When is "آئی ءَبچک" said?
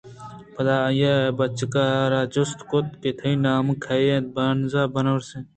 0.87-1.73